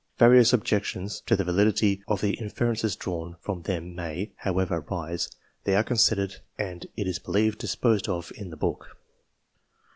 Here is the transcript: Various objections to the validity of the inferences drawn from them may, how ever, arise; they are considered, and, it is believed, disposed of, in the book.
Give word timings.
Various 0.17 0.51
objections 0.51 1.21
to 1.27 1.35
the 1.35 1.43
validity 1.43 2.01
of 2.07 2.21
the 2.21 2.31
inferences 2.31 2.95
drawn 2.95 3.35
from 3.39 3.61
them 3.61 3.93
may, 3.93 4.31
how 4.37 4.57
ever, 4.57 4.77
arise; 4.77 5.29
they 5.63 5.75
are 5.75 5.83
considered, 5.83 6.37
and, 6.57 6.87
it 6.97 7.05
is 7.05 7.19
believed, 7.19 7.59
disposed 7.59 8.09
of, 8.09 8.31
in 8.35 8.49
the 8.49 8.57
book. 8.57 8.97